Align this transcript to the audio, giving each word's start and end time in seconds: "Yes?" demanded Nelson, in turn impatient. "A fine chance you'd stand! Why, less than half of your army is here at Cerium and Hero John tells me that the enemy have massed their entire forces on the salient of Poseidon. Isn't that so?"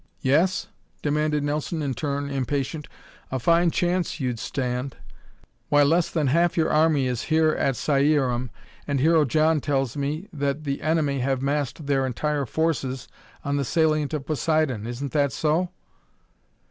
"Yes?" 0.23 0.65
demanded 1.03 1.43
Nelson, 1.43 1.83
in 1.83 1.93
turn 1.93 2.27
impatient. 2.27 2.87
"A 3.31 3.37
fine 3.37 3.69
chance 3.69 4.19
you'd 4.19 4.39
stand! 4.39 4.97
Why, 5.69 5.83
less 5.83 6.09
than 6.09 6.25
half 6.25 6.53
of 6.53 6.57
your 6.57 6.71
army 6.71 7.05
is 7.05 7.25
here 7.25 7.51
at 7.51 7.75
Cerium 7.75 8.49
and 8.87 8.99
Hero 8.99 9.25
John 9.25 9.61
tells 9.61 9.95
me 9.95 10.27
that 10.33 10.63
the 10.63 10.81
enemy 10.81 11.19
have 11.19 11.43
massed 11.43 11.85
their 11.85 12.07
entire 12.07 12.47
forces 12.47 13.07
on 13.45 13.57
the 13.57 13.63
salient 13.63 14.11
of 14.15 14.25
Poseidon. 14.25 14.87
Isn't 14.87 15.11
that 15.11 15.31
so?" 15.33 15.69